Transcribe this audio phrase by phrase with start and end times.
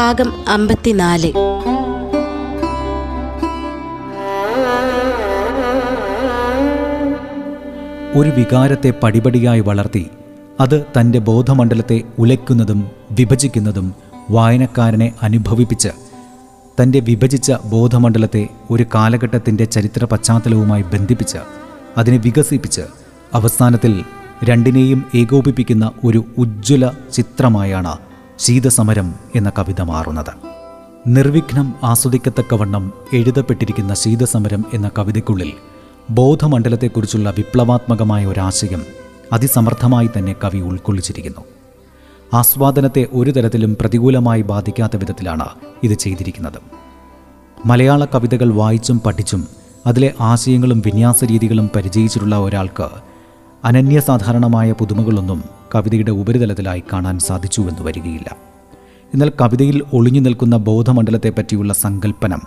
[0.00, 1.30] ഭാഗം അമ്പത്തിനാല്.
[8.14, 10.04] ഒരു വികാരത്തെ പടിപടിയായി വളർത്തി
[10.60, 13.86] അത് തന്റെ ബോധമണ്ഡലത്തെ ഉലയ്ക്കുന്നതും വിഭജിക്കുന്നതും
[14.30, 15.90] വായനക്കാരനെ അനുഭവിപ്പിച്ച്
[16.82, 21.40] തന്റെ വിഭജിച്ച ബോധമണ്ഡലത്തെ ഒരു കാലഘട്ടത്തിന്റെ ചരിത്ര പശ്ചാത്തലവുമായി ബന്ധിപ്പിച്ച്
[21.96, 22.84] അതിനെ വികസിപ്പിച്ച്
[23.34, 23.94] അവസാനത്തിൽ
[24.44, 28.09] രണ്ടിനെയും ഏകോപിപ്പിക്കുന്ന ഒരു ഉജ്ജ്വല ചിത്രമായാണ്
[28.40, 30.30] ശീതസമരം എന്ന കവിത മാറുന്നത്.
[31.06, 35.52] നിർവിഘ്നം ആസ്വദിക്കത്തക്കവണ്ണം എഴുതപ്പെട്ടിരിക്കുന്ന ശീതസമരം എന്ന കവിതയ്ക്കുള്ളിൽ
[36.10, 38.82] ബോധമണ്ഡലത്തെക്കുറിച്ചുള്ള വിപ്ലവാത്മകമായ ഒരാശയം
[39.32, 41.40] അതിസമർത്ഥമായി തന്നെ കവി ഉൾക്കൊള്ളിച്ചിരിക്കുന്നു.
[42.34, 45.48] ആസ്വാദനത്തെ ഒരു തരത്തിലും പ്രതികൂലമായി ബാധിക്കാത്ത വിധത്തിലാണ്
[45.82, 46.58] ഇത് ചെയ്തിരിക്കുന്നത്.
[47.66, 49.48] മലയാള കവിതകൾ വായിച്ചും പഠിച്ചും
[49.86, 53.09] അതിലെ ആശയങ്ങളും വിന്യാസ രീതികളും പരിചയിച്ചിട്ടുള്ള ഒരാൾക്ക്
[53.64, 55.44] അനന്യസാധാരണമായ പുതുമകളൊന്നും
[55.74, 58.36] കവിതയുടെ ഉപരിതലത്തിലായി കാണാൻ സാധിച്ചുവെന്ന് വരികയില്ല.
[59.14, 62.42] എന്നാൽ കവിതയിൽ ഒളിഞ്ഞു നിൽക്കുന്ന ബോധമണ്ഡലത്തെപ്പറ്റിയുള്ള സങ്കല്പനം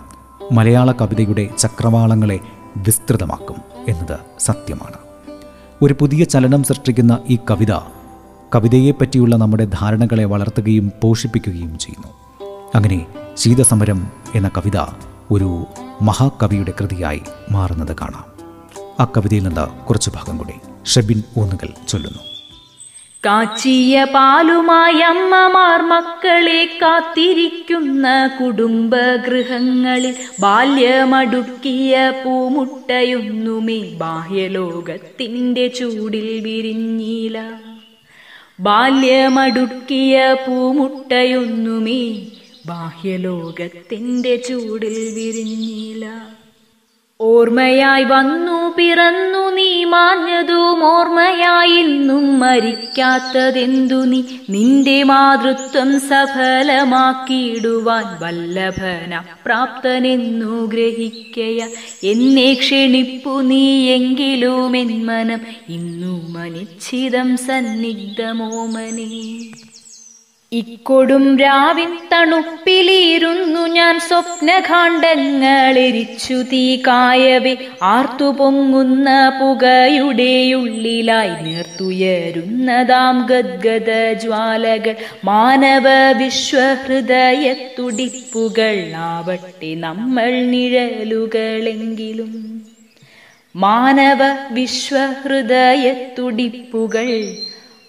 [0.52, 2.40] മലയാള കവിതയുടെ ചക്രവാളങ്ങളെ
[2.76, 3.56] വിസ്തൃതമാക്കും
[3.88, 4.94] എന്നത് സത്യമാണ്.
[5.82, 7.74] ഒരു പുതിയ ചലനം സൃഷ്ടിക്കുന്ന ഈ കവിത
[8.54, 12.08] കവിതയെപ്പറ്റിയുള്ള നമ്മുടെ ധാരണകളെ വളർത്തുകയും പോഷിപ്പിക്കുകയും ചെയ്യുന്നു.
[12.74, 14.78] അങ്ങനെ ശീതസമരം എന്ന കവിത
[15.30, 15.64] ഒരു
[16.02, 18.24] മഹാകവിയുടെ കൃതിയായി മാറുന്നത് കാണാം.
[19.00, 20.73] ആ കവിതയിൽ നിന്ന് കുറച്ച് ഭാഗം കൂടി.
[20.86, 22.18] ഷെബിൻ ഊന്നുകൾ ചൊല്ലുന്നു.
[23.26, 37.52] കാച്ചിയ പാലുമായി അമ്മമാർ മക്കളെ കാത്തിരിക്കുന്ന കുടുംബഗൃഹങ്ങളിൽ ബാല്യമടുക്കിയ പൂമുട്ടയൊന്നുമേ ബാഹ്യലോകത്തിന്റെ ചൂടിൽ വിരിഞ്ഞില.
[38.60, 42.26] ബാല്യമടുക്കിയ പൂമുട്ടയൊന്നുമേ
[42.66, 46.26] ബാഹ്യലോകത്തിന്റെ ചൂടിൽ വിരിഞ്ഞില്ല
[47.20, 54.24] ഓർമ്മയായി വന്നു പിറന്നു നീ മാഞ്ഞതും ഓർമ്മയായി ഇന്നും മരിക്കാത്തതെന്തു നീ?
[54.50, 61.66] നിന്റെ മാതൃത്വം സഫലമാക്കിയിടുവാൻ വല്ലഭന പ്രാപ്തനെന്നു ഗ്രഹിക്കയ.
[62.04, 69.50] എന്നെ ക്ഷണിപ്പു നീ എങ്കിലും എൻ മനം ഇന്നു മനിച്ഛിതം സന്നിഗ്ധമോമനേ.
[70.54, 76.34] ഇക്കൊടും രാവിൻ തണുപ്പിലിരുന്നു ഞാൻ സ്വപ്നകാണ്ഡങ്ങളെരിച്ചു.
[76.34, 84.94] തീ കായവെ ആർത്തു പൊങ്ങുന്ന പുകയുടെ ഉള്ളിലായി നേർത്തുയരുന്നതാം ഗദ്ഗത ജ്വാലകൾ.
[85.24, 92.62] മാനവ വിശ്വഹൃദയ തുടിപ്പുകൾ ആവട്ടെ നമ്മൾ നിഴലുകളെങ്കിലും.
[93.56, 94.18] മാനവ
[94.50, 97.36] വിശ്വഹൃദയ തുടിപ്പുകൾ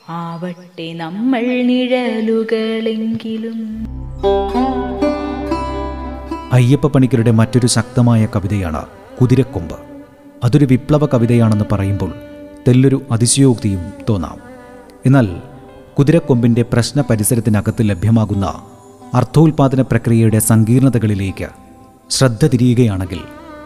[0.10, 2.38] ആവട്ടെ നമ്മൾ നിഴലുകളെങ്കിലും.
[6.54, 8.86] അയ്യപ്പ പണിക്കരുടെ മറ്റൊരു ശക്തമായ കവിതയാണ്
[9.22, 9.76] കുതിരക്കൊമ്പ്.
[10.44, 12.14] അതൊരു വിപ്ലവ കവിതയാണെന്ന് പറയുമ്പോൾ
[12.68, 14.38] തെല്ലൊരു അതിശയോക്തിയും തോന്നാം.
[15.06, 15.38] എന്നാൽ
[16.00, 18.62] കുതിരക്കൊമ്പിന്റെ പ്രശ്ന പരിസരത്തിനകത്ത് ലഭ്യമാകുന്ന
[19.14, 21.48] അർത്ഥോൽപാദന പ്രക്രിയയുടെ സങ്കീർണതകളിലേക്ക്
[22.10, 23.20] ശ്രദ്ധ തിരിയുകയാണെങ്കിൽ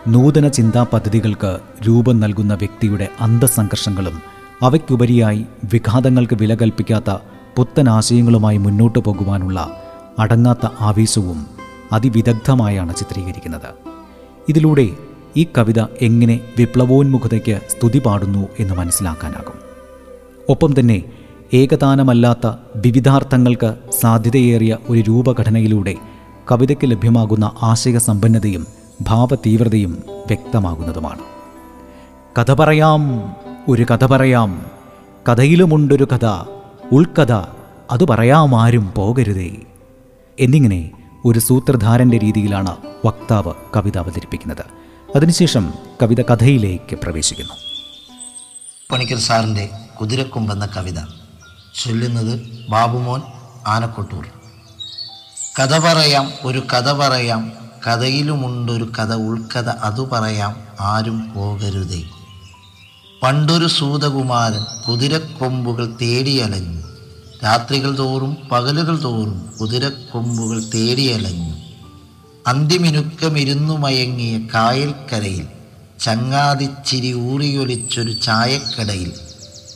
[0.08, 7.18] നൂതന ചിന്താ പദ്ധതികൾക്ക് രൂപം നൽകുന്ന വ്യക്തിയുടെ അന്തസംഘർഷങ്ങളും അവയ്ക്കുപരിയായി വിഘാതങ്ങൾക്ക് വില കൽപ്പിക്കാത്ത
[7.58, 9.84] പുത്തൻ ആശയങ്ങളുമായി മുന്നോട്ടു പോകുവാനുള്ള
[10.20, 11.46] അടങ്ങാത്ത ആവേശവും
[11.92, 13.70] അതിവിദഗ്ധമായാണ് ചിത്രീകരിക്കുന്നത്.
[14.50, 14.88] ഇതിലൂടെ
[15.38, 19.54] ഈ കവിത എങ്ങനെ വിപ്ലവോന്മുഖതയ്ക്ക് സ്തുതി പാടുന്നു എന്ന് മനസ്സിലാക്കാനാകും.
[20.50, 21.04] ഒപ്പം തന്നെ
[21.54, 25.96] ഏകതാനമല്ലാത്ത വിവിധാർത്ഥങ്ങൾക്ക് സാധ്യതയേറിയ ഒരു രൂപഘടനയിലൂടെ
[26.52, 28.68] കവിതയ്ക്ക് ലഭ്യമാകുന്ന ആശയസമ്പന്നതയും
[29.02, 31.20] ഭാവതീവ്രതയും വ്യക്തമാകുന്നതുമാണ്.
[32.40, 33.02] കഥ പറയാം.
[33.70, 34.66] ഒരു കഥ പറയാം.
[35.30, 36.26] കഥയിലുമുണ്ടൊരു കഥ
[36.92, 37.32] ഉൾക്കഥ
[37.92, 39.56] അത് പറയാമാരും പോകരുതേ.
[40.40, 40.92] എന്നിങ്ങനെ
[41.26, 44.66] ഒരു സൂത്രധാരന്റെ രീതിയിലാണ് വക്താവ് കവിത അവതരിപ്പിക്കുന്നത്.
[45.16, 45.74] അതിനുശേഷം
[46.04, 47.54] കവിത കഥയിലേക്ക് പ്രവേശിക്കുന്നു.
[48.92, 49.70] പണിക്കർ സാറിന്റെ
[50.02, 51.00] കുതിരക്കൊമ്പെന്ന കവിത.
[51.84, 53.22] ചൊല്ലുന്നത് ബാബുമോൻ
[53.68, 54.26] ആനക്കൊട്ടൂർ.
[55.60, 57.52] കഥ പറയാം ഒരു കഥ പറയാം
[57.88, 62.04] കഥയിലുമുണ്ടൊരു കഥ ഉൾക്കഥ അതു പറയാം ആരും പോകരുതേ.
[63.24, 66.82] പണ്ടൊരു സൂതകുമാരൻ കുതിരക്കൊമ്പുകൾ തേടിയലഞ്ഞു.
[67.44, 71.56] രാത്രികൾ തോറും പകലുകൾ തോറും കുതിരക്കൊമ്പുകൾ തേടിയലഞ്ഞു.
[72.48, 75.48] അന്തിമിനുക്കമിരുന്നു മയങ്ങിയ കായൽക്കരയിൽ
[76.00, 79.14] ചങ്ങാതിച്ചിരി ഊറിയൊലിച്ചൊരു ചായക്കടയിൽ.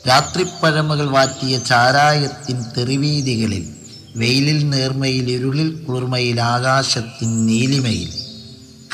[0.07, 3.75] രാത്രിപ്പഴമകൾ വാറ്റിയ ചാരായത്തിൻ തെറിവീതികളിൽ
[4.15, 8.09] വെയിലിൽ നേർമയിൽ ഇരുളിൽ കുളിർമയിൽ ആകാശത്തിൻ നീലിമയിൽ.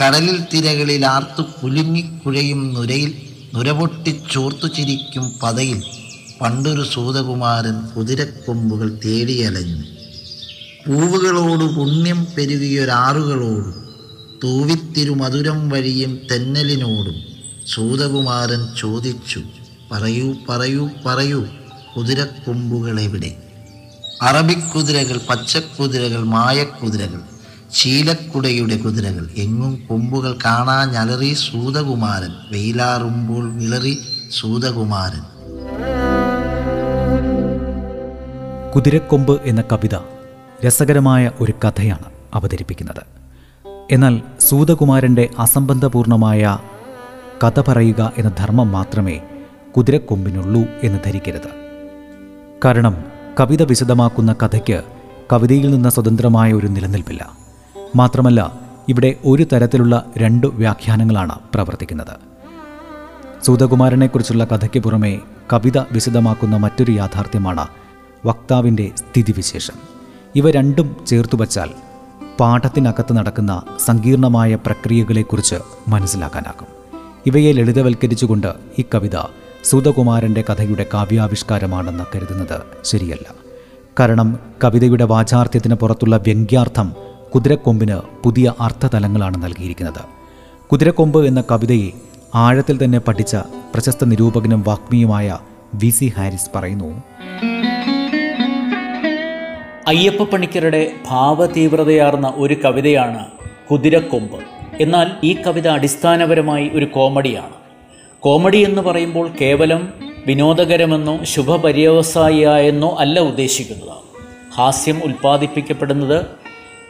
[0.04, 5.80] കടലിൽ തിരകളിൽ ആർത്തു കുലുങ്ങിക്കുഴയും നുരയിൽ നുരപൊട്ടിച്ചോർത്തു ചിരിക്കും പതയിൽ
[6.42, 9.80] പണ്ടൊരു സൂതകുമാരൻ കുതിരക്കൊമ്പുകൾ തേടിയലഞ്ഞു.
[10.86, 13.76] പൂവുകളോട് പുണ്യം പെരുകിയൊരാറുകളോടും
[14.44, 17.18] തൂവിത്തിരു മധുരം വഴിയും തെന്നലിനോടും
[17.68, 19.42] സൂതകുമാരൻ ചോദിച്ചു
[19.92, 21.42] പറയൂ പറയൂ പറയൂ
[21.94, 23.32] കുതിരക്കൊമ്പുകൾ എവിടെ
[24.22, 27.22] അറബിക്കുതിരകൾ പച്ചക്കുതിരകൾ മായക്കുതിരകൾ
[27.74, 29.30] ശീലക്കുടയുടെ കുതിരകൾ.
[29.38, 32.30] എങ്ങും കൊമ്പുകൾ കാണാൻ ഞലറി സൂതകുമാരൻ.
[32.52, 33.98] വെയിലാറുമ്പോൾ വിളറി
[34.32, 35.22] സൂതകുമാരൻ.
[38.76, 39.96] കുതിരക്കൊമ്പ് എന്ന കവിത
[40.68, 43.04] രസകരമായ ഒരു കഥയാണ് അവതരിപ്പിക്കുന്നത്.
[43.92, 46.58] എന്നാൽ സൂതകുമാരന്റെ അസംബന്ധപൂർണമായ
[47.44, 49.22] കഥ പറയുക എന്ന ധർമ്മം മാത്രമേ
[49.78, 51.50] കുതിരക്കൊമ്പിനുള്ളൂ എന്ന് ധരിക്കരുത്.
[52.66, 53.04] കാരണം
[53.40, 54.84] കവിത വിശദമാക്കുന്ന കഥയ്ക്ക്
[55.34, 57.39] കവിതയിൽ നിന്ന് സ്വതന്ത്രമായ ഒരു നിലനിൽപ്പില്ല.
[57.96, 58.60] മാത്രമല്ല
[58.90, 62.30] ഇവിടെ ഒരു തരത്തിലുള്ള രണ്ട് വ്യാഖ്യാനങ്ങളാണ് പ്രവർത്തിക്കുന്നത്.
[63.46, 65.20] സൂതകുമാരനെക്കുറിച്ചുള്ള കഥയ്ക്ക് പുറമേ
[65.54, 67.68] കവിത വിശദമാക്കുന്ന മറ്റൊരു യാഥാർത്ഥ്യമാണ്
[68.26, 69.74] വക്താവിന്റെ സ്ഥിതിവിശേഷം.
[70.36, 71.70] ഇവ രണ്ടും ചേർത്തു വച്ചാൽ
[72.40, 75.56] പാഠത്തിനകത്ത് നടക്കുന്ന സങ്കീർണമായ പ്രക്രിയകളെക്കുറിച്ച്
[75.88, 76.68] മനസ്സിലാക്കാനാകും.
[77.26, 79.18] ഇവയെ ലളിതവൽക്കരിച്ചുകൊണ്ട് ഈ കവിത
[79.64, 83.34] സൂതകുമാരന്റെ കഥയുടെ കാവ്യാവിഷ്കാരമാണെന്ന് കരുതുന്നത് ശരിയല്ല.
[84.00, 90.04] കാരണം കവിതയുടെ വാചാർത്ഥ്യത്തിന് പുറത്തുള്ള വ്യംഗ്യാർത്ഥം കുതിരക്കൊമ്പിന് പുതിയ അർത്ഥതലങ്ങളാണ് നൽകിയിരിക്കുന്നത്.
[90.72, 91.90] കുതിരക്കൊമ്പ് എന്ന കവിതയെ
[92.36, 93.36] ആഴത്തിൽ തന്നെ പഠിച്ച
[93.74, 95.38] പ്രശസ്ത നിരൂപകനും വാഗ്മിയുമായ
[95.74, 97.04] വി സി ഹാരിസ് പറയുന്നു.
[99.88, 103.26] അയ്യപ്പ പണിക്കരുടെ ഭാവതീവ്രതയാർന്ന ഒരു കവിതയാണ്
[103.72, 104.38] കുതിരക്കൊമ്പ്.
[104.82, 107.58] എന്നാൽ ഈ കവിത അടിസ്ഥാനപരമായി ഒരു കോമഡിയാണ്.
[108.20, 109.94] കോമഡി എന്ന് പറയുമ്പോൾ കേവലം
[110.28, 114.00] വിനോദകരമെന്നോ ശുഭപര്യവസായിയായെന്നോ അല്ല ഉദ്ദേശിക്കുന്നത്
[114.56, 116.39] ഹാസ്യം ഉൽപ്പാദിപ്പിക്കപ്പെടുന്നത്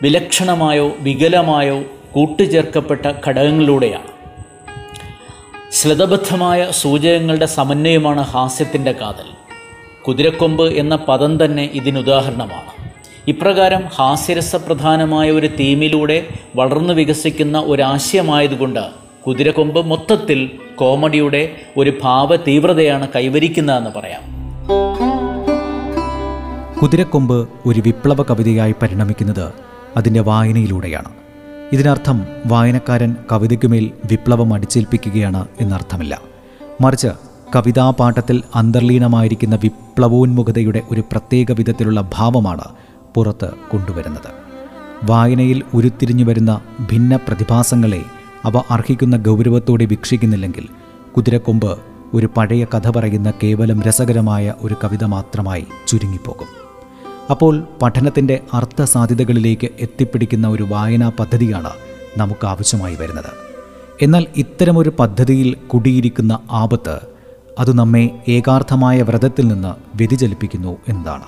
[0.01, 4.07] വിലക്ഷണമായോ വികലമായോ കൂട്ടുചേർക്കപ്പെട്ട ഘടകങ്ങളിലൂടെയാണ്.
[5.71, 9.25] ശ്ലതബദ്ധമായ സൂചകങ്ങളുടെ സമന്വയമാണ് ഹാസ്യത്തിന്റെ കാതൽ.
[10.07, 12.91] കുതിരക്കൊമ്പ് എന്ന പദം തന്നെ ഇതിനുദാഹരണമാണ്.
[13.27, 18.79] ഇപ്രകാരം ഹാസ്യരസപ്രധാനമായ ഒരു തീമിലൂടെ വളർന്നു വികസിക്കുന്ന ഒരാശയമായതുകൊണ്ട്
[19.27, 24.21] കുതിരക്കൊമ്പ് മൊത്തത്തിൽ കോമഡിയുടെ ഒരു ഭാവ തീവ്രതയാണ് കൈവരിക്കുന്നതെന്ന് പറയാം.
[26.81, 31.09] കുതിരക്കൊമ്പ് ഒരു വിപ്ലവ കവിതയായി പരിണമിക്കുന്നത് അതിന്റെ വായനയിലൂടെയാണ്.
[31.73, 36.21] ഇതിനർത്ഥം വായനക്കാരൻ കവിതയ്ക്കുമേൽ വിപ്ലവം അടിച്ചേൽപ്പിക്കുകയാണ് എന്നർത്ഥമില്ല.
[36.81, 37.07] മറിച്ച്
[37.55, 42.63] കവിതാപാഠത്തിൽ അന്തർലീനമായിരിക്കുന്ന വിപ്ലവോന്മുഖതയുടെ ഒരു പ്രത്യേക വിധത്തിലുള്ള ഭാവമാണ്
[43.15, 44.49] പുറത്ത് കൊണ്ടുവരുന്നത്.
[45.03, 48.03] വായനയിൽ ഉരുത്തിരിഞ്ഞു വരുന്ന ഭിന്ന പ്രതിഭാസങ്ങളെ
[48.45, 50.67] അവ അർഹിക്കുന്ന ഗൗരവത്തോടെ വീക്ഷിക്കുന്നില്ലെങ്കിൽ
[51.17, 51.79] കുതിരക്കൊമ്പ്
[52.13, 56.68] ഒരു പഴയ കഥ പറയുന്ന കേവലം രസകരമായ ഒരു കവിത മാത്രമായി ചുരുങ്ങിപ്പോകും.
[57.31, 61.69] അപ്പോൾ പഠനത്തിന്റെ അർത്ഥ സാധ്യതകളിലേക്ക് എത്തിപ്പിടിക്കുന്ന ഒരു വായനാ പദ്ധതിയാണ്
[62.17, 63.31] നമുക്ക് ആവശ്യമായി വരുന്നത്.
[64.01, 66.99] എന്നാൽ ഇത്തരമൊരു പദ്ധതിയിൽ കുടിയിരിക്കുന്ന ആപത്ത്
[67.59, 71.23] അത് നമ്മെ ഏകാർത്ഥമായ വ്രതത്തിൽ നിന്ന് വ്യതിചലിപ്പിക്കുന്നു എന്നതാണ്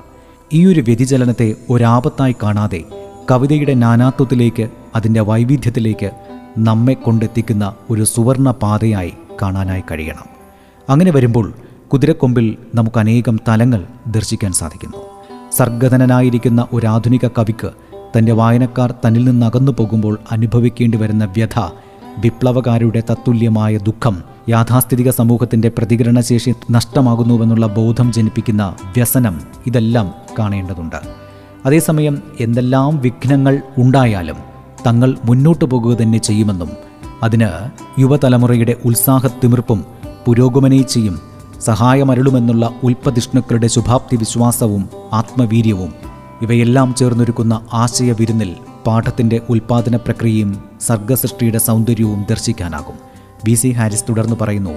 [0.54, 2.84] ഈ ഒരു വ്യതിചലനത്തെ ഒരാപത്തായി കാണാതെ
[3.32, 6.12] കവിതയുടെ നാനാത്വത്തിലേക്ക് അതിന്റെ വൈവിധ്യത്തിലേക്ക്
[6.58, 10.26] നമ്മെ കൊണ്ടെത്തിക്കുന്ന ഒരു സുവർണ പാതയായി കാണാനായി കഴിയണം.
[10.90, 11.54] അങ്ങനെ വരുമ്പോൾ
[11.94, 14.98] കുതിരക്കൊമ്പിൽ നമുക്ക് അനേകം തലങ്ങൾ ദർശിക്കാൻ സാധിക്കുന്നു.
[15.52, 17.70] സർഗധനനായിരിക്കുന്ന ഒരു ആധുനിക കവിക്ക്
[18.18, 21.60] തന്റെ വായനക്കാർ തന്നിൽ നിന്ന് അകന്നു പോകുമ്പോൾ അനുഭവിക്കേണ്ടി വരുന്ന വ്യഥ
[22.18, 30.96] വിപ്ലവകാരുടെ തത്തുല്യമായ ദുഃഖം യാഥാസ്ഥിതിക സമൂഹത്തിന്റെ പ്രതികരണശേഷി നഷ്ടമാകുന്നുവെന്നുള്ള ബോധം ജനിപ്പിക്കുന്ന വ്യസനം ഇതെല്ലാം കാണേണ്ടതുണ്ട്.
[31.66, 34.36] അതേസമയം എന്തെല്ലാം വിഘ്നങ്ങൾ ഉണ്ടായാലും
[34.88, 36.70] തങ്ങൾ മുന്നോട്ടു പോകുക തന്നെ ചെയ്യുമെന്നും
[37.24, 37.50] അതിന്
[38.00, 39.86] യുവതലമുറയുടെ ഉത്സാഹത്തിമിർപ്പും
[40.28, 41.31] പുരോഗമനീച്ചയും
[41.62, 45.94] സഹായമരുളുമെന്നുള്ള ഉൽപ്പതിഷ്ണുക്കളുടെ ശുഭാപ്തി വിശ്വാസവും ആത്മവീര്യവും.
[46.42, 48.56] ഇവയെല്ലാം ചേർന്നൊരുക്കുന്ന ആശയ വിരുന്നിൽ
[48.88, 52.96] പാഠത്തിന്റെ ഉൽപാദന പ്രക്രിയയും സർഗസൃഷ്ടിയുടെ സൗന്ദര്യവും ദർശിക്കാനാകും.
[53.46, 54.72] ബി സി ഹാരിസ് തുടർന്ന് പറയുന്നു.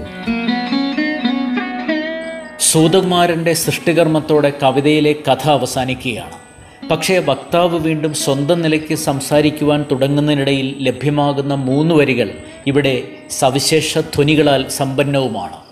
[2.60, 6.44] സൂതകുമാരന്റെ സൃഷ്ടികർമ്മത്തോടെ കവിതയിലെ കഥ അവസാനിക്കുകയാണ്.
[6.90, 12.30] പക്ഷേ വക്താവ് വീണ്ടും സ്വന്തം നിലയ്ക്ക് സംസാരിക്കുവാൻ തുടങ്ങുന്നതിനിടയിൽ ലഭ്യമാകുന്ന മൂന്ന് വരികൾ
[12.66, 15.63] ഇവിടെ സവിശേഷ ധ്വനികളാൽ സമ്പന്നവുമാണ്.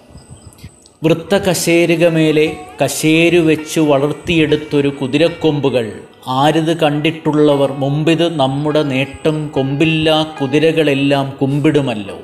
[1.04, 6.00] വൃത്ത കശേരുകമേലെ കശേരു വെച്ചു വളർത്തിയെടുത്തൊരു കുതിരക്കൊമ്പുകൾ.
[6.28, 12.18] ആരിത് കണ്ടിട്ടുള്ളവർ മുമ്പിത് നമ്മുടെ നേട്ടം കൊമ്പില്ലാ കുതിരകളെല്ലാം കുമ്പിടുമല്ലോ.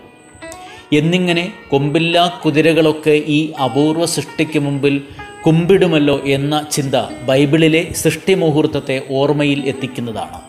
[0.93, 5.03] എന്നിങ്ങനെ കൊമ്പില്ലാ കുതിരകളൊക്കെ ഈ അപൂർവ സൃഷ്ടിക്ക് മുമ്പിൽ
[5.47, 6.95] കുമ്പിടുമല്ലോ എന്ന ചിന്ത
[7.27, 10.48] ബൈബിളിലെ സൃഷ്ടി മുഹൂർത്തത്തെ ഓർമ്മയിൽ എത്തിക്കുന്നതാണ്.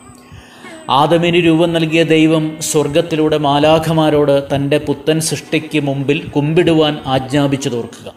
[0.90, 8.14] ആദമിന് രൂപം നൽകിയ ദൈവം സ്വർഗത്തിലൂടെ മാലാഖമാരോട് തന്റെ പുത്തൻ സൃഷ്ടിക്ക് മുമ്പിൽ കുമ്പിടുവാൻ ആജ്ഞാപിച്ചു തോർക്കുക.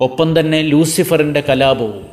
[0.00, 2.06] ഒപ്പം തന്നെ ലൂസിഫറിന്റെ കലാപവും.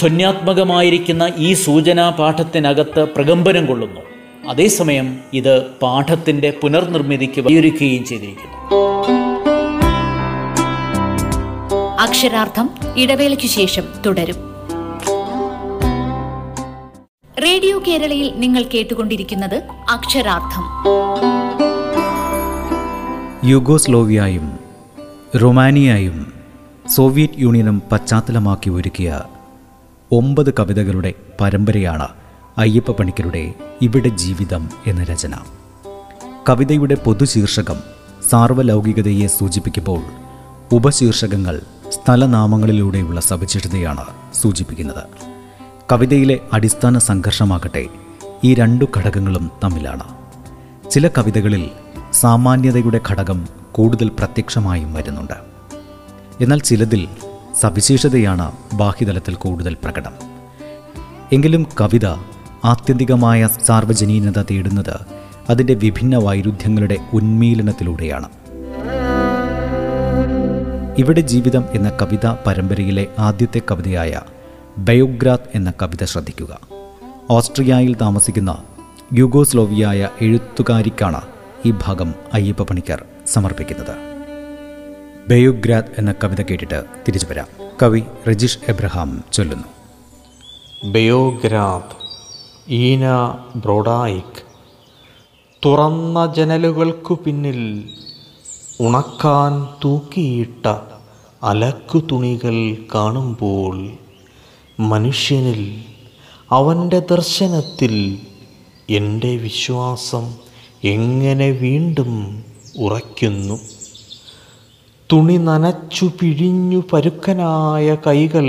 [0.00, 4.00] ധ്വന്യാത്മകമായിരിക്കുന്ന ഈ സൂചനാ പാഠത്തിനകത്ത് പ്രകമ്പനം കൊള്ളുന്നു.
[4.48, 8.76] അതേസമയം ഇത് പാഠത്തിന്റെ പുനർനിർമ്മിതിക്ക് വഴിയൊരുക്കുകയും ചെയ്തിരിക്കുന്നു.
[12.00, 14.51] അക്ഷരാർത്ഥം ഇടവേളയ്ക്ക് ശേഷം തുടരും.
[17.38, 20.64] റേഡിയോ കേരളയിൽ നിങ്ങൾ കേട്ടുകൊണ്ടിരിക്കുന്നത് അക്ഷരാർത്ഥം.
[23.48, 24.58] യുഗോസ്ലോവിയായും
[25.42, 26.32] റൊമാനിയായും
[26.88, 29.20] സോവിയറ്റ് യൂണിയനും പശ്ചാത്തലമാക്കി ഒരുക്കിയ
[30.12, 32.08] ഒമ്പത് കവിതകളുടെ പരമ്പരയാണ്
[32.58, 35.34] അയ്യപ്പ പണിക്കരുടെ ഇവിടെ ജീവിതം എന്ന രചന.
[36.48, 37.76] കവിതയുടെ പൊതുശീർഷകം
[38.30, 40.02] സാർവലൗകികതയെ സൂചിപ്പിക്കുമ്പോൾ
[40.72, 41.60] ഉപശീർഷകങ്ങൾ
[41.90, 45.31] സ്ഥലനാമങ്ങളിലൂടെയുള്ള സവിശേഷതയാണ് സൂചിപ്പിക്കുന്നത്.
[45.92, 47.86] കവിതയിലെ അടിസ്ഥാന സംഘർഷമാകട്ടെ
[48.44, 50.02] ഈ രണ്ടു ഘടകങ്ങളും തമ്മിലാണ്.
[50.90, 51.70] ചില കവിതകളിൽ
[52.12, 55.32] സാമാന്യതയുടെ ഘടകം കൂടുതൽ പ്രത്യക്ഷമായും വരുന്നുണ്ട്.
[56.40, 57.08] എന്നാൽ ചിലതിൽ
[57.60, 60.12] സവിശേഷതയാണ് ബാഹ്യതലത്തിൽ കൂടുതൽ പ്രകടം.
[61.32, 62.06] എങ്കിലും കവിത
[62.64, 64.96] ആത്യന്തികമായ സാർവജനീനത തേടുന്നത്
[65.50, 68.28] അതിന്റെ വിഭിന്ന വൈരുദ്ധ്യങ്ങളുടെ ഉന്മീലനത്തിലൂടെയാണ്.
[70.98, 74.20] ഇവിടെ ജീവിതം എന്ന കവിതാ പരമ്പരയിലെ ആദ്യത്തെ കവിതയായ
[74.78, 76.60] ബയോഗ്രാത്ത് എന്ന കവിത ശ്രദ്ധിക്കുക.
[77.30, 78.64] ഓസ്ട്രിയയിൽ താമസിക്കുന്ന
[79.14, 81.20] യുഗോസ്ലോവിയായ എഴുത്തുകാരിക്കാണ്
[81.66, 83.94] ഈ ഭാഗം അയ്യപ്പ പണിക്കർ സമർപ്പിക്കുന്നത്.
[85.28, 87.46] ബയോഗ്രാത്ത് എന്ന കവിത കേട്ടിട്ട് തിരിച്ചു വരാം.
[87.82, 89.68] കവി രജിഷ് എബ്രഹാം ചൊല്ലുന്നു.
[90.92, 91.96] ബയോഗ്രാത്ത്
[92.72, 94.52] ഈന ബ്രോഡായിക്
[95.64, 97.88] തുറന്ന ജനലുകൾക്കു പിന്നിൽ
[98.80, 100.66] ഉണക്കാൻ തൂക്കിയിട്ട
[101.42, 104.01] അലക്കു തുണികൾ കാണുമ്പോൾ
[104.80, 105.74] മനുഷ്യനിൽ
[106.50, 108.18] അവന്റെ ദർശനത്തിൽ
[108.90, 110.34] എന്റെ വിശ്വാസം
[110.84, 112.44] എങ്ങനെ വീണ്ടും
[112.78, 113.60] ഉറയ്ക്കുന്നു?
[115.12, 118.44] തുണി നനച്ചു പിഴിഞ്ഞു പരുക്കനായ കൈകൾ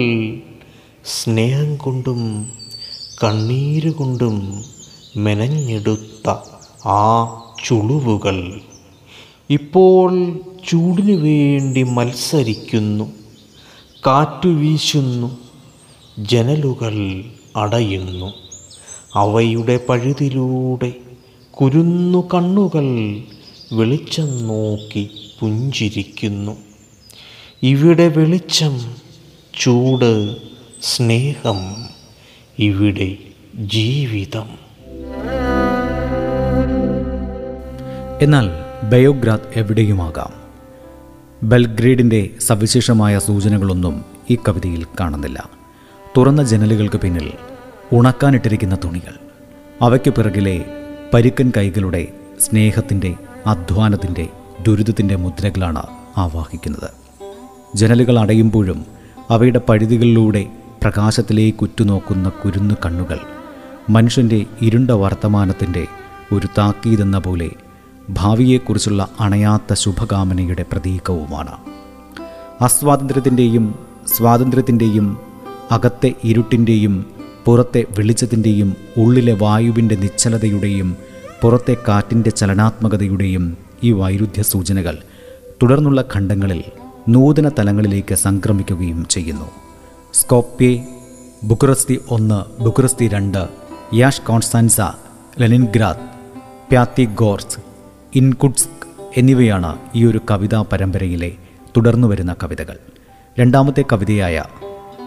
[1.05, 2.49] സ്നേഹം കൊണ്ടും
[3.23, 4.63] കണ്ണീരുകൊണ്ടും
[5.17, 6.35] മെനഞ്ഞെടുത്ത
[6.87, 7.27] ആ
[7.65, 8.61] ചുളിവുകൾ
[9.49, 10.39] ഇപ്പോൾ
[10.69, 13.11] ചൂടിനു വേണ്ടി മത്സരിക്കുന്നു.
[14.07, 15.42] കാറ്റു വീശുന്നു
[16.19, 17.23] ജനലുകൾ
[17.55, 18.33] അടയുന്നു.
[19.15, 20.93] അവയുടെ പഴുതിലൂടെ
[21.51, 23.17] കുരുന്നു കണ്ണുകൾ
[23.73, 26.57] വെളിച്ചം നോക്കി പുഞ്ചിരിക്കുന്നു.
[27.63, 28.95] ഇവിടെ വെളിച്ചം
[29.59, 30.35] ചൂട്
[30.81, 31.85] സ്നേഹം
[32.59, 33.17] ഇവിടെ
[33.55, 34.49] ജീവിതം.
[38.21, 38.49] എന്നാൽ
[38.89, 40.33] ബയോഗ്രാത്ത് എവിടെയുമാകാം?
[41.49, 45.62] ബൽഗ്രേഡിന്റെ സവിശേഷമായ സൂചനകളൊന്നും ഈ കവിതയിൽ കാണുന്നില്ല.
[46.17, 47.33] തുറന്ന ജനലുകൾക്ക് പിന്നിൽ
[47.93, 49.13] ഉണക്കാനിട്ടിരിക്കുന്ന തുണികൾ.
[49.81, 50.65] അവയ്ക്ക് പിറകിലെ
[51.13, 52.07] പരുക്കൻ കൈകളുടെ
[52.41, 53.15] സ്നേഹത്തിന്റെ
[53.47, 54.29] അധ്വാനത്തിന്റെ
[54.67, 55.83] ദുരിതത്തിന്റെ മുദ്രകളാണ്
[56.17, 56.89] ആവാഹിക്കുന്നത്.
[57.75, 58.85] ജനലുകൾ അടയുമ്പോഴും
[59.29, 60.47] അവയുടെ പഴുതികളിലൂടെ
[60.83, 63.19] പ്രകാശത്തിലേക്ക് ഉറ്റുനോക്കുന്ന കുരുന്നു കണ്ണുകൾ
[63.89, 65.87] മനുഷ്യന്റെ ഇരുണ്ട വർത്തമാനത്തിന്റെ
[66.31, 67.51] ഒരു താക്കീതെന്ന പോലെ
[68.09, 71.55] ഭാവിയെക്കുറിച്ചുള്ള അണയാത്ത ശുഭകാമനയുടെ പ്രതീകവുമാണ്.
[72.61, 73.75] അസ്വാതന്ത്ര്യത്തിന്റെയും
[74.17, 75.32] സ്വാതന്ത്ര്യത്തിന്റെയും
[75.73, 76.95] അകത്തെ ഇരുട്ടിന്റെയും
[77.45, 80.89] പുറത്തെ വെളിച്ചത്തിന്റെയും ഉള്ളിലെ വായുവിന്റെ നിശ്ചലതയുടെയും
[81.41, 83.45] പുറത്തെ കാറ്റിന്റെ ചലനാത്മകതയുടെയും
[83.83, 84.95] ഈ വൈരുദ്ധ്യ സൂചനകൾ
[85.63, 86.63] തുടർന്നുള്ള ഖണ്ഡങ്ങളിൽ
[87.09, 89.47] നൂതന തലങ്ങളിലേക്ക് സംക്രമിക്കുകയും ചെയ്യുന്നു.
[90.13, 90.73] സ്കോപ്യെ
[91.43, 93.41] ബുക്രസ്തി ഒന്ന് ബുക്രസ്തി രണ്ട്
[93.93, 94.81] യാഷ് കോൺസ്റ്റാൻസ
[95.39, 96.05] ലെനിൻഗ്രാദ്
[96.69, 97.59] പ്യാത്തിഗോർസ്
[98.15, 98.87] ഇൻകുട്സ്ക്
[99.17, 101.31] എന്നിവയാണ് ഈ ഒരു കവിതാ പരമ്പരയിലെ
[101.77, 102.77] തുടർന്നു വരുന്ന കവിതകൾ.
[103.39, 104.43] രണ്ടാമത്തെ കവിതയായ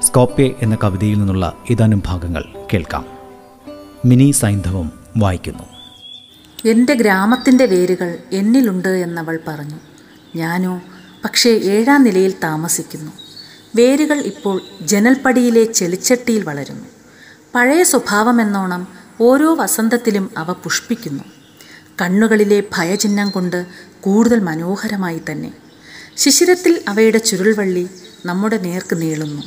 [0.00, 3.06] സ്കോപ്യെ എന്ന കവിതയിൽ നിന്നുള്ള ഏതാനും ഭാഗങ്ങൾ കേൾക്കാം.
[4.04, 5.62] മിനി സൈന്ധവം വായിക്കുന്നു.
[6.68, 9.80] എന്റെ ഗ്രാമത്തിന്റെ വേരുകൾ എന്നിലുണ്ട് എന്നവൾ പറഞ്ഞു.
[10.36, 10.82] ഞാനോ
[11.24, 13.12] പക്ഷേ ഏഴാം നിലയിൽ താമസിക്കുന്നു.
[13.76, 16.86] വേരുകൾ ഇപ്പോൾ ജനൽപ്പടിയിലെ ചെളിച്ചട്ടിയിൽ വളരുന്നു.
[17.54, 18.88] പഴയ സ്വഭാവമെന്നോണം
[19.20, 21.24] ഓരോ വസന്തത്തിലും അവ പുഷ്പിക്കുന്നു.
[22.02, 23.66] കണ്ണുകളിലെ ഭയചിഹ്നം കൊണ്ട്
[24.00, 25.52] കൂടുതൽ മനോഹരമായി തന്നെ.
[26.16, 27.88] ശിശിരത്തിൽ അവയുടെ ചുരുൾവള്ളി
[28.26, 29.42] നമ്മുടെ നേർക്ക് നീളുന്നു.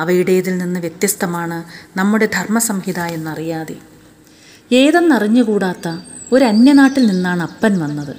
[0.00, 1.64] അവയുടേതിൽ നിന്ന് വ്യത്യസ്തമാണ്
[1.98, 3.76] നമ്മുടെ ധർമ്മസംഹിത എന്നറിയാതെ.
[4.72, 5.98] ഏതെന്നറിഞ്ഞുകൂടാത്ത
[6.32, 8.16] ഒരു അന്യനാട്ടിൽ നിന്നാണ് അപ്പൻ വന്നത്.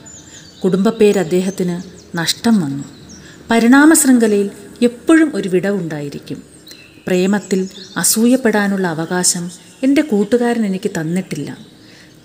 [0.64, 2.84] കുടുംബപ്പേര് അദ്ദേഹത്തിന് നഷ്ടം വന്നു.
[3.52, 4.50] പരിണാമ ശൃംഖലയിൽ
[4.82, 6.44] എപ്പോഴും ഒരു വിടവുണ്ടായിരിക്കും.
[7.08, 9.52] പ്രേമത്തിൽ അസൂയപ്പെടാനുള്ള അവകാശം
[9.84, 11.58] എന്റെ കൂട്ടുകാരൻ എനിക്ക് തന്നിട്ടില്ല.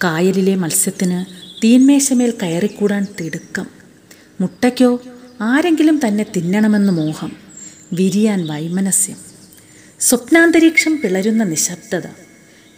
[0.05, 1.25] കായലിലെ മത്സ്യത്തിന്
[1.65, 3.67] തീന്മേശമേൽ കയറിക്കൂടാൻ തിടുക്കം.
[4.41, 5.01] മുട്ടയ്ക്കോ
[5.41, 7.33] ആരെങ്കിലും തന്നെ തിന്നണമെന്ന് മോഹം.
[7.93, 9.26] വിരിയാൻ വൈമനസ്യം.
[10.01, 12.03] സ്വപ്നാന്തരീക്ഷം പിളരുന്ന നിശബ്ദത.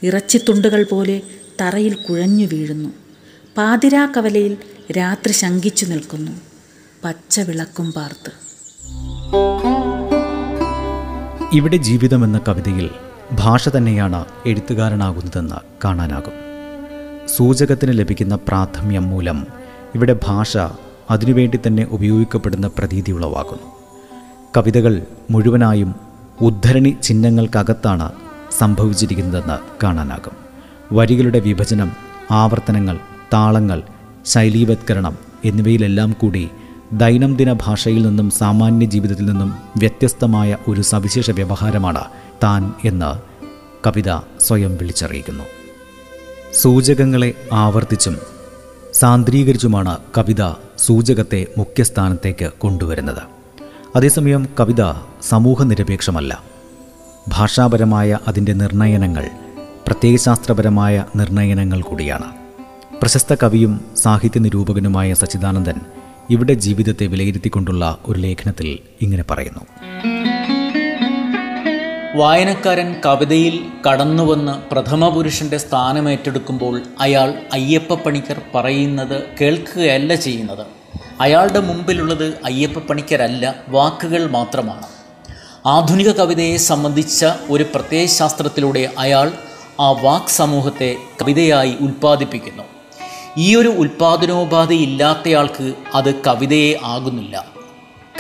[0.03, 1.23] ഇറച്ചിത്തുണ്ടുകൾ പോലെ
[1.61, 2.89] തറയിൽ കുഴഞ്ഞു വീഴുന്നു.
[3.57, 4.57] പാതിരാക്കവലയിൽ
[4.93, 6.33] രാത്രി ശങ്കിച്ചു നിൽക്കുന്നു.
[7.05, 8.33] പച്ച വിളക്കും പാർത്ത്.
[11.53, 12.91] ഇവിടെ ജീവിതം എന്ന കവിതയിൽ
[13.33, 16.33] ഭാഷ തന്നെയാണ് എഴുത്തുകാരനാകുന്നതെന്ന് കാണാനാകും.
[17.37, 19.47] സൂചകത്തിന് ലഭിക്കുന്ന പ്രാഥമ്യം മൂലം
[19.95, 20.57] ഇവിടെ ഭാഷ
[21.11, 23.79] അതിനുവേണ്ടി തന്നെ ഉപയോഗിക്കപ്പെടുന്ന പ്രതീതി ഉളവാക്കുന്നു.
[24.57, 26.08] കവിതകൾ മുഴുവനായും
[26.41, 28.13] ഉദ്ധരണി ചിഹ്നങ്ങൾക്കകത്താണ്
[28.59, 30.33] സംഭവിച്ചിരിക്കുന്നതെന്ന് കാണാനാകും.
[30.93, 31.93] വരികളുടെ വിഭജനം
[32.31, 32.99] ആവർത്തനങ്ങൾ
[33.33, 33.83] താളങ്ങൾ
[34.27, 36.49] ശൈലീവത്കരണം എന്നിവയിലെല്ലാം കൂടി
[36.93, 42.05] ദൈനംദിന ഭാഷയിൽ നിന്നും സാമാന്യ ജീവിതത്തിൽ നിന്നും വ്യത്യസ്തമായ ഒരു സവിശേഷ വ്യവഹാരമാണ്
[42.43, 43.21] താൻ എന്ന്
[43.87, 45.45] കവിത സ്വയം വിളിച്ചറിയിക്കുന്നു.
[46.55, 48.19] സൂചകങ്ങളെ ആവർത്തിച്ചും
[48.95, 53.38] സാന്ദ്രീകരിച്ചുമാണ് കവിത സൂചകത്തെ മുഖ്യസ്ഥാനത്തേക്ക് കൊണ്ടുവരുന്നത്.
[53.97, 54.93] അതേസമയം കവിത
[55.23, 56.43] സമൂഹനിരപേക്ഷമല്ല.
[57.29, 59.31] ഭാഷാപരമായ അതിന്റെ നിർണയനങ്ങൾ
[59.87, 62.25] പ്രത്യയശാസ്ത്രപരമായ നിർണയനങ്ങൾ കൂടിയാണ്.
[63.01, 65.75] പ്രശസ്ത കവിയും സാഹിത്യ നിരൂപകനുമായ സച്ചിദാനന്ദൻ
[66.31, 69.61] ഇവിടെ ജീവിതത്തെ വിലയിരുത്തിക്കൊണ്ടുള്ള ഒരു ലേഖനത്തിൽ ഇങ്ങനെ പറയുന്നു.
[72.17, 80.78] വായനക്കാരൻ കവിതയിൽ കടന്നുവന്ന് പ്രഥമപുരുഷന്റെ സ്ഥാനമേറ്റെടുക്കുമ്പോൾ അയാൾ അയ്യപ്പ പണിക്കർ പറയുന്നത് കേൾക്കുകയല്ല ചെയ്യുന്നത്.
[81.21, 84.87] അയാളുടെ മുമ്പിലുള്ളത് അയ്യപ്പ പണിക്കരല്ല വാക്കുകൾ മാത്രമാണ്.
[85.67, 89.33] ആധുനിക കവിതയെ സംബന്ധിച്ച ഒരു പ്രത്യയശാസ്ത്രത്തിലൂടെ അയാൾ
[89.81, 92.63] ആ വാക് സമൂഹത്തെ കവിതയായി ഉൽപ്പാദിപ്പിക്കുന്നു.
[93.39, 97.47] ഈ ഒരു ഉൽപ്പാദനോപാധി ഇല്ലാത്തയാൾക്ക് അത് കവിതയെ ആകുന്നില്ല.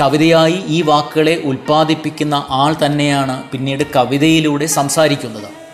[0.01, 5.68] കവിതയായി ഈ വാക്കുകളെ ഉൽപ്പാദിപ്പിക്കുന്ന ആൾ തന്നെയാണ് പിന്നീട് കവിതയിലൂടെ സംസാരിക്കുന്നത്.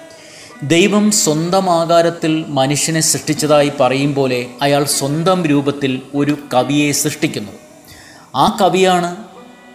[0.62, 7.52] ദൈവം സ്വന്തം ആകാരത്തിൽ മനുഷ്യനെ സൃഷ്ടിച്ചതായി പറയും പോലെ അയാൾ സ്വന്തം രൂപത്തിൽ ഒരു കവിയെ സൃഷ്ടിക്കുന്നു.
[8.34, 9.16] ആ കവിയാണ്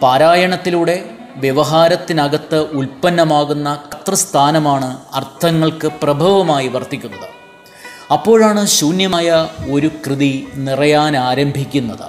[0.01, 7.29] പാരായണത്തിലൂടെ വ്യവഹാരത്തിനകത്ത് ഉൽപ്പന്നമാകുന്ന കർത്തൃസ്ഥാനമാണ് അർത്ഥങ്ങൾക്ക് പ്രഭവമായി വർത്തിക്കുന്നത്.
[8.13, 12.07] അപ്പോഴാണ് ശൂന്യമായ ഒരു കൃതി നിറയാൻ ആരംഭിക്കുന്നത്.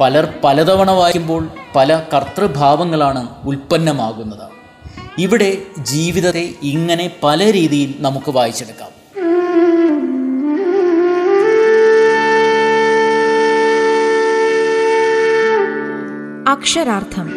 [0.00, 4.57] പലർ പലതവണ വായിക്കുമ്പോൾ പല കർത്തൃഭാവങ്ങളാണ് ഉൽപ്പന്നമാകുന്നത്.
[5.18, 8.98] ഇവിടെ ജീവിതത്തെ ഇങ്ങനെ പല രീതിയിൽ നമുക്ക് വായിച്ചെടുക്കാം.
[16.52, 17.28] അക്ഷരാർത്ഥം.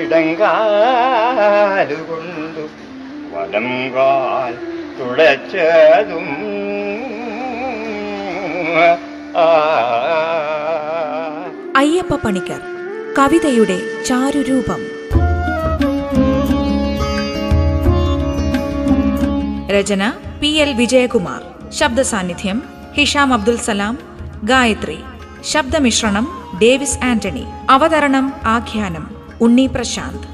[0.00, 2.68] ഇടങ്കാലുകൊണ്ടു
[3.34, 4.54] വലം കാൽ
[5.00, 6.28] തുടച്ചതും
[11.76, 12.71] അയ്യപ്പ പണിക്കർ.
[13.18, 14.80] കവിതയുടെ ചാരുരൂപം.
[19.70, 21.70] രചന പി എൽ വിജയകുമാർ.
[21.70, 22.62] ശബ്ദ സാന്നിധ്യം
[22.94, 23.98] ഹിഷാം അബ്ദുൽ സലാം.
[24.44, 24.98] ഗായത്രി
[25.44, 27.44] ശബ്ദമിശ്രണം ഡേവിസ് ആന്റണി.
[27.70, 30.31] അവതരണം ആഖ്യാനം ഉണ്ണി പ്രശാന്ത്.